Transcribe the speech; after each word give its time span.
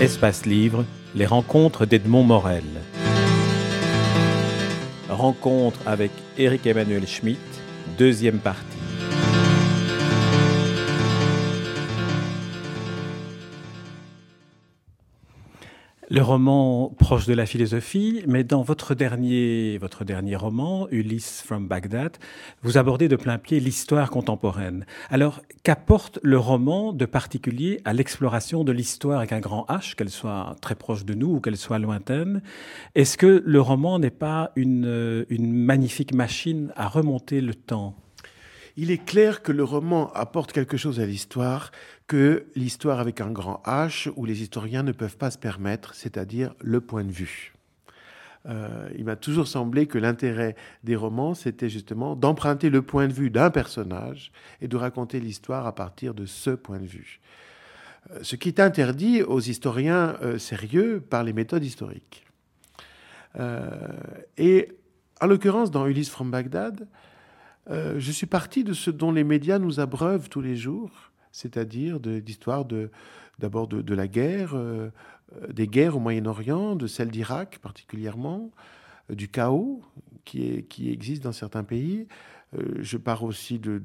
Espace 0.00 0.46
Livre, 0.46 0.86
les 1.14 1.26
rencontres 1.26 1.84
d'Edmond 1.84 2.22
Morel. 2.22 2.64
Rencontre 5.10 5.78
avec 5.84 6.10
Éric 6.38 6.66
Emmanuel 6.66 7.06
Schmitt, 7.06 7.38
deuxième 7.98 8.38
partie. 8.38 8.79
Le 16.12 16.22
roman 16.22 16.92
proche 16.98 17.26
de 17.26 17.34
la 17.34 17.46
philosophie, 17.46 18.24
mais 18.26 18.42
dans 18.42 18.62
votre 18.62 18.96
dernier, 18.96 19.78
votre 19.78 20.04
roman, 20.36 20.88
Ulysse 20.90 21.40
from 21.46 21.68
Baghdad, 21.68 22.16
vous 22.62 22.78
abordez 22.78 23.06
de 23.06 23.14
plein 23.14 23.38
pied 23.38 23.60
l'histoire 23.60 24.10
contemporaine. 24.10 24.86
Alors, 25.08 25.40
qu'apporte 25.62 26.18
le 26.24 26.36
roman 26.36 26.92
de 26.92 27.06
particulier 27.06 27.80
à 27.84 27.92
l'exploration 27.92 28.64
de 28.64 28.72
l'histoire 28.72 29.18
avec 29.18 29.30
un 29.30 29.38
grand 29.38 29.66
H, 29.68 29.94
qu'elle 29.94 30.10
soit 30.10 30.56
très 30.60 30.74
proche 30.74 31.04
de 31.04 31.14
nous 31.14 31.36
ou 31.36 31.40
qu'elle 31.40 31.56
soit 31.56 31.78
lointaine? 31.78 32.42
Est-ce 32.96 33.16
que 33.16 33.44
le 33.46 33.60
roman 33.60 34.00
n'est 34.00 34.10
pas 34.10 34.50
une 34.56 35.22
magnifique 35.30 36.12
machine 36.12 36.72
à 36.74 36.88
remonter 36.88 37.40
le 37.40 37.54
temps? 37.54 37.94
Il 38.76 38.90
est 38.90 39.04
clair 39.04 39.42
que 39.42 39.52
le 39.52 39.64
roman 39.64 40.12
apporte 40.12 40.52
quelque 40.52 40.76
chose 40.76 41.00
à 41.00 41.06
l'histoire 41.06 41.70
que 42.06 42.46
l'histoire 42.56 42.98
avec 42.98 43.20
un 43.20 43.30
grand 43.30 43.62
H, 43.66 44.10
où 44.16 44.24
les 44.24 44.42
historiens 44.42 44.82
ne 44.82 44.90
peuvent 44.90 45.16
pas 45.16 45.30
se 45.30 45.38
permettre, 45.38 45.94
c'est-à-dire 45.94 46.54
le 46.60 46.80
point 46.80 47.04
de 47.04 47.12
vue. 47.12 47.54
Euh, 48.46 48.88
il 48.96 49.04
m'a 49.04 49.16
toujours 49.16 49.46
semblé 49.46 49.86
que 49.86 49.98
l'intérêt 49.98 50.56
des 50.82 50.96
romans, 50.96 51.34
c'était 51.34 51.68
justement 51.68 52.16
d'emprunter 52.16 52.70
le 52.70 52.82
point 52.82 53.06
de 53.06 53.12
vue 53.12 53.30
d'un 53.30 53.50
personnage 53.50 54.32
et 54.60 54.68
de 54.68 54.76
raconter 54.76 55.20
l'histoire 55.20 55.66
à 55.66 55.74
partir 55.74 56.14
de 56.14 56.26
ce 56.26 56.50
point 56.50 56.78
de 56.78 56.86
vue. 56.86 57.20
Euh, 58.10 58.18
ce 58.22 58.36
qui 58.36 58.48
est 58.48 58.60
interdit 58.60 59.22
aux 59.22 59.40
historiens 59.40 60.16
euh, 60.22 60.38
sérieux 60.38 61.00
par 61.00 61.22
les 61.22 61.32
méthodes 61.32 61.64
historiques. 61.64 62.26
et 64.36 64.72
en 65.20 65.26
l'occurrence, 65.26 65.70
dans 65.70 65.86
Ulysse 65.86 66.10
from 66.10 66.30
Baghdad, 66.32 66.88
euh, 67.68 67.96
je 67.98 68.10
suis 68.10 68.26
parti 68.26 68.64
de 68.64 68.72
ce 68.72 68.90
dont 68.90 69.12
les 69.12 69.24
médias 69.24 69.58
nous 69.58 69.80
abreuvent 69.80 70.28
tous 70.28 70.40
les 70.40 70.56
jours, 70.56 70.90
c'est-à-dire 71.30 72.00
d'histoire 72.00 72.64
d'abord 73.38 73.68
de, 73.68 73.94
la 73.94 74.08
guerre, 74.08 74.52
euh, 74.54 74.90
des 75.52 75.66
guerres 75.66 75.96
au 75.96 76.00
Moyen-Orient, 76.00 76.74
de 76.74 76.86
celle 76.86 77.10
d'Irak 77.10 77.58
particulièrement, 77.62 78.50
euh, 79.10 79.14
du 79.14 79.28
chaos 79.28 79.82
qui, 80.24 80.66
existe 80.80 81.24
dans 81.24 81.32
certains 81.32 81.64
pays. 81.64 82.06
je 82.78 82.96
pars 82.96 83.24
aussi 83.24 83.58
de, 83.58 83.80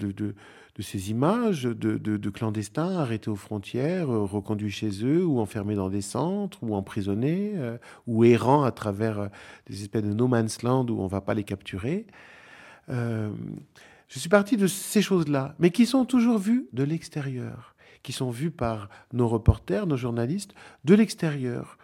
ces 0.79 1.09
images 1.09 1.63
de, 1.63 2.29
clandestins 2.29 2.97
arrêtés 2.97 3.31
aux 3.31 3.35
frontières, 3.35 4.07
reconduits 4.07 4.69
chez 4.69 5.03
eux, 5.03 5.25
ou 5.25 5.39
enfermés 5.39 5.73
dans 5.73 5.89
des 5.89 6.01
centres, 6.01 6.59
ou 6.61 6.75
emprisonnés, 6.75 7.53
ou 8.05 8.25
errant 8.25 8.63
à 8.63 8.71
travers 8.71 9.29
des 9.65 9.81
espèces 9.81 10.03
de 10.03 10.13
no 10.13 10.27
man's 10.27 10.61
land 10.61 10.85
où 10.87 10.99
on 10.99 11.05
ne 11.05 11.09
va 11.09 11.21
pas 11.21 11.33
les 11.33 11.43
capturer. 11.43 12.05
Euh, 12.89 13.31
je 14.07 14.19
suis 14.19 14.29
parti 14.29 14.57
de 14.57 14.67
ces 14.67 15.01
choses-là, 15.01 15.55
mais 15.59 15.71
qui 15.71 15.85
sont 15.85 16.05
toujours 16.05 16.37
vues 16.37 16.67
de 16.73 16.83
l'extérieur, 16.83 17.75
qui 18.03 18.11
sont 18.11 18.29
vues 18.29 18.51
par 18.51 18.89
nos 19.13 19.27
reporters, 19.27 19.87
nos 19.87 19.97
journalistes, 19.97 20.53
de 20.83 20.93
l'extérieur, 20.93 21.77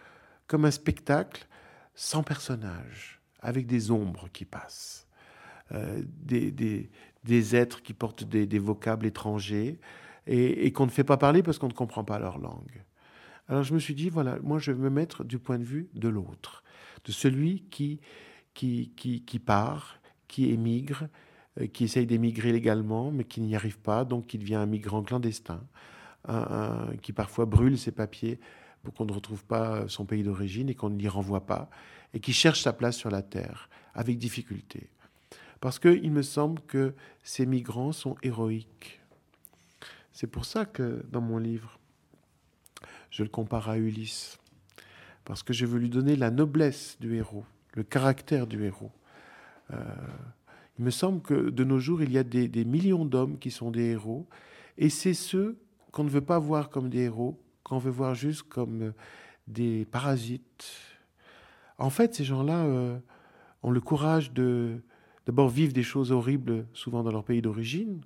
comme 0.46 0.64
un 0.64 0.70
spectacle 0.70 1.46
sans 1.94 2.22
personnage, 2.22 3.20
avec 3.40 3.66
des 3.66 3.90
ombres 3.90 4.28
qui 4.32 4.44
passent, 4.44 5.08
euh, 5.72 6.02
des, 6.06 6.50
des, 7.24 7.56
êtres 7.56 7.82
qui 7.82 7.92
portent 7.92 8.24
des, 8.24 8.58
vocables 8.58 9.06
étrangers 9.06 9.78
et, 10.26 10.72
qu'on 10.72 10.86
ne 10.86 10.90
fait 10.90 11.04
pas 11.04 11.16
parler 11.16 11.42
parce 11.42 11.58
qu'on 11.58 11.68
ne 11.68 11.72
comprend 11.72 12.04
pas 12.04 12.18
leur 12.18 12.38
langue. 12.38 12.84
Alors 13.48 13.64
je 13.64 13.74
me 13.74 13.78
suis 13.78 13.94
dit, 13.94 14.08
voilà, 14.08 14.38
moi 14.42 14.58
je 14.58 14.70
vais 14.70 14.78
me 14.78 14.90
mettre 14.90 15.24
du 15.24 15.38
point 15.38 15.58
de 15.58 15.64
vue 15.64 15.88
de 15.94 16.08
l'autre, 16.08 16.62
de 17.04 17.12
celui 17.12 17.64
qui, 17.70 18.00
qui, 18.54 18.92
qui 18.94 19.38
part 19.38 20.01
qui 20.32 20.50
émigre, 20.50 21.08
euh, 21.60 21.66
qui 21.66 21.84
essaye 21.84 22.06
d'émigrer 22.06 22.52
légalement, 22.52 23.10
mais 23.12 23.24
qui 23.24 23.42
n'y 23.42 23.54
arrive 23.54 23.78
pas, 23.78 24.04
donc 24.06 24.26
qui 24.26 24.38
devient 24.38 24.56
un 24.56 24.66
migrant 24.66 25.02
clandestin, 25.02 25.60
qui 27.02 27.12
parfois 27.12 27.46
brûle 27.46 27.76
ses 27.76 27.90
papiers 27.90 28.38
pour 28.84 28.94
qu'on 28.94 29.04
ne 29.04 29.12
retrouve 29.12 29.44
pas 29.44 29.88
son 29.88 30.04
pays 30.04 30.22
d'origine 30.22 30.68
et 30.68 30.74
qu'on 30.76 30.88
ne 30.88 30.96
l'y 30.96 31.08
renvoie 31.08 31.46
pas, 31.46 31.68
et 32.14 32.20
qui 32.20 32.32
cherche 32.32 32.62
sa 32.62 32.72
place 32.72 32.96
sur 32.96 33.10
la 33.10 33.22
terre 33.22 33.68
avec 33.94 34.18
difficulté. 34.18 34.88
Parce 35.60 35.78
qu'il 35.78 36.10
me 36.10 36.22
semble 36.22 36.60
que 36.62 36.94
ces 37.22 37.44
migrants 37.44 37.92
sont 37.92 38.16
héroïques. 38.22 39.00
C'est 40.12 40.26
pour 40.26 40.44
ça 40.44 40.64
que 40.64 41.04
dans 41.10 41.20
mon 41.20 41.38
livre, 41.38 41.78
je 43.10 43.22
le 43.22 43.28
compare 43.28 43.68
à 43.68 43.78
Ulysse. 43.78 44.38
Parce 45.24 45.42
que 45.42 45.52
je 45.52 45.66
veux 45.66 45.78
lui 45.78 45.90
donner 45.90 46.16
la 46.16 46.30
noblesse 46.30 46.96
du 47.00 47.16
héros, 47.16 47.44
le 47.74 47.82
caractère 47.82 48.46
du 48.46 48.64
héros. 48.64 48.90
Euh, 49.72 49.76
il 50.78 50.84
me 50.84 50.90
semble 50.90 51.20
que 51.20 51.50
de 51.50 51.64
nos 51.64 51.78
jours, 51.78 52.02
il 52.02 52.12
y 52.12 52.18
a 52.18 52.24
des, 52.24 52.64
millions 52.64 53.04
d'hommes 53.04 53.38
qui 53.38 53.50
sont 53.50 53.70
des 53.70 53.90
héros, 53.90 54.26
et 54.78 54.88
c'est 54.88 55.14
ceux 55.14 55.58
qu'on 55.90 56.04
ne 56.04 56.08
veut 56.08 56.22
pas 56.22 56.38
voir 56.38 56.70
comme 56.70 56.88
des 56.88 57.00
héros, 57.00 57.38
qu'on 57.62 57.78
veut 57.78 57.90
voir 57.90 58.14
juste 58.14 58.44
comme 58.44 58.82
euh, 58.82 58.92
des 59.46 59.84
parasites. 59.84 60.66
En 61.78 61.90
fait, 61.90 62.14
ces 62.14 62.24
gens-là 62.24 62.64
euh, 62.64 62.98
ont 63.62 63.70
le 63.70 63.80
courage 63.80 64.32
de 64.32 64.80
d'abord 65.26 65.48
vivre 65.48 65.72
des 65.72 65.82
choses 65.82 66.10
horribles, 66.10 66.66
souvent 66.72 67.02
dans 67.02 67.12
leur 67.12 67.24
pays 67.24 67.42
d'origine. 67.42 68.00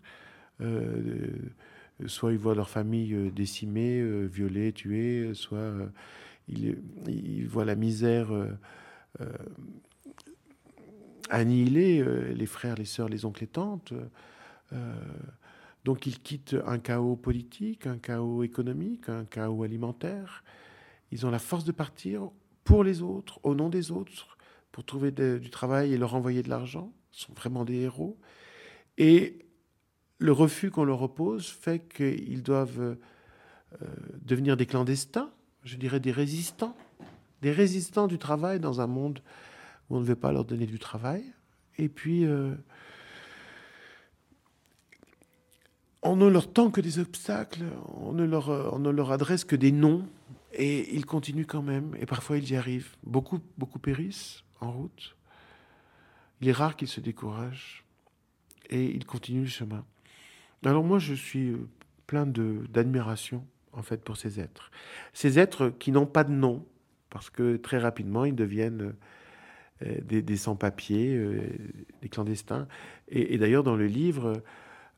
soit 2.06 2.32
ils 2.32 2.38
voient 2.38 2.54
leur 2.54 2.68
famille 2.68 3.30
décimée, 3.30 4.26
violée, 4.26 4.72
tuée, 4.72 5.30
soit 5.32 5.72
ils, 6.46 6.76
ils, 7.06 7.46
voient 7.48 7.64
la 7.64 7.74
misère 7.74 8.28
annihiler 11.30 12.00
euh, 12.00 12.32
les 12.32 12.46
frères, 12.46 12.76
les 12.76 12.84
sœurs, 12.84 13.08
les 13.08 13.24
oncles 13.24 13.44
et 13.44 13.48
tantes. 13.48 13.92
Euh, 14.72 14.94
donc 15.84 16.06
ils 16.06 16.20
quittent 16.20 16.56
un 16.66 16.78
chaos 16.78 17.16
politique, 17.16 17.86
un 17.86 17.98
chaos 17.98 18.42
économique, 18.42 19.08
un 19.08 19.24
chaos 19.24 19.62
alimentaire. 19.62 20.44
Ils 21.12 21.26
ont 21.26 21.30
la 21.30 21.38
force 21.38 21.64
de 21.64 21.72
partir 21.72 22.30
pour 22.64 22.82
les 22.82 23.02
autres, 23.02 23.38
au 23.44 23.54
nom 23.54 23.68
des 23.68 23.92
autres, 23.92 24.36
pour 24.72 24.84
trouver 24.84 25.12
du 25.12 25.50
travail 25.50 25.92
et 25.92 25.98
leur 25.98 26.14
envoyer 26.14 26.42
de 26.42 26.50
l'argent. 26.50 26.92
Ils 27.12 27.20
sont 27.20 27.32
vraiment 27.32 27.64
des 27.64 27.76
héros. 27.76 28.18
Et 28.98 29.46
le 30.18 30.32
refus 30.32 30.70
qu'on 30.70 30.84
leur 30.84 31.02
oppose 31.02 31.46
fait 31.46 31.86
qu'ils 31.88 32.42
doivent 32.42 32.96
euh, 33.82 33.86
devenir 34.22 34.56
des 34.56 34.66
clandestins, 34.66 35.30
je 35.62 35.76
dirais 35.76 36.00
des 36.00 36.12
résistants, 36.12 36.76
des 37.42 37.52
résistants 37.52 38.06
du 38.06 38.18
travail 38.18 38.60
dans 38.60 38.80
un 38.80 38.86
monde 38.86 39.20
on 39.90 40.00
ne 40.00 40.04
veut 40.04 40.16
pas 40.16 40.32
leur 40.32 40.44
donner 40.44 40.66
du 40.66 40.78
travail. 40.78 41.24
Et 41.78 41.88
puis, 41.88 42.24
euh, 42.24 42.54
on 46.02 46.16
ne 46.16 46.26
leur 46.26 46.52
tend 46.52 46.70
que 46.70 46.80
des 46.80 46.98
obstacles, 46.98 47.64
on 47.96 48.12
ne 48.12 48.24
leur, 48.24 48.50
euh, 48.50 48.68
on 48.72 48.78
ne 48.78 48.90
leur 48.90 49.12
adresse 49.12 49.44
que 49.44 49.56
des 49.56 49.72
noms, 49.72 50.08
et 50.52 50.94
ils 50.94 51.04
continuent 51.04 51.46
quand 51.46 51.62
même, 51.62 51.94
et 51.98 52.06
parfois 52.06 52.38
ils 52.38 52.50
y 52.50 52.56
arrivent. 52.56 52.96
Beaucoup, 53.04 53.40
beaucoup 53.58 53.78
périssent 53.78 54.42
en 54.60 54.72
route. 54.72 55.16
Il 56.40 56.48
est 56.48 56.52
rare 56.52 56.76
qu'ils 56.76 56.88
se 56.88 57.00
découragent, 57.00 57.84
et 58.70 58.84
ils 58.84 59.04
continuent 59.04 59.42
le 59.42 59.48
chemin. 59.48 59.84
Alors 60.64 60.84
moi, 60.84 60.98
je 60.98 61.14
suis 61.14 61.50
euh, 61.50 61.68
plein 62.06 62.26
d'admiration, 62.26 63.46
en 63.72 63.82
fait, 63.82 64.02
pour 64.02 64.16
ces 64.16 64.40
êtres. 64.40 64.70
Ces 65.12 65.38
êtres 65.38 65.70
qui 65.78 65.92
n'ont 65.92 66.06
pas 66.06 66.24
de 66.24 66.32
nom, 66.32 66.64
parce 67.10 67.30
que 67.30 67.56
très 67.56 67.78
rapidement, 67.78 68.24
ils 68.24 68.34
deviennent 68.34 68.94
euh, 69.84 70.00
des, 70.00 70.36
sans-papiers, 70.36 71.14
euh, 71.14 71.42
des 72.00 72.08
clandestins. 72.08 72.66
Et, 73.08 73.36
d'ailleurs, 73.36 73.62
dans 73.62 73.76
le 73.76 73.86
livre, 73.86 74.42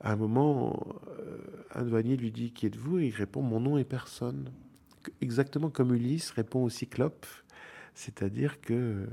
à 0.00 0.12
un 0.12 0.16
moment, 0.16 0.78
euh, 1.18 1.38
un 1.74 1.82
douanier 1.82 2.16
lui 2.16 2.30
dit 2.30 2.52
Qui 2.52 2.66
êtes-vous? 2.66 3.00
Il 3.00 3.10
répond 3.10 3.42
Mon 3.42 3.58
nom 3.58 3.76
est 3.76 3.84
personne. 3.84 4.52
Exactement 5.20 5.68
comme 5.68 5.94
Ulysse 5.94 6.30
répond 6.30 6.62
au 6.62 6.68
cyclope. 6.68 7.26
C'est-à-dire 7.94 8.60
que. 8.60 9.06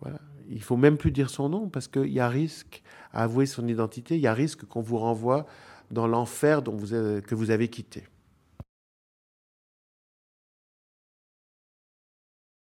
Voilà. 0.00 0.20
Il 0.48 0.62
faut 0.62 0.76
même 0.76 0.96
plus 0.96 1.10
dire 1.10 1.30
son 1.30 1.48
nom 1.48 1.68
parce 1.68 1.88
qu'il 1.88 2.12
y 2.12 2.20
a 2.20 2.28
risque 2.28 2.82
à 3.12 3.24
avouer 3.24 3.46
son 3.46 3.66
identité, 3.66 4.16
il 4.16 4.20
y 4.20 4.26
a 4.26 4.34
risque 4.34 4.66
qu'on 4.66 4.82
vous 4.82 4.98
renvoie 4.98 5.46
dans 5.90 6.06
l'enfer 6.06 6.60
dont 6.60 6.76
vous 6.76 6.88
que 6.88 7.34
vous 7.34 7.50
avez 7.50 7.68
quitté. 7.68 8.04